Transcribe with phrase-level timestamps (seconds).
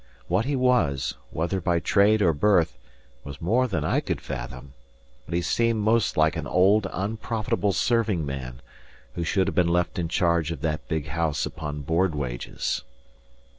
[0.27, 2.75] What he was, whether by trade or birth,
[3.23, 4.73] was more than I could fathom;
[5.25, 8.63] but he seemed most like an old, unprofitable serving man,
[9.13, 12.81] who should have been left in charge of that big house upon board wages.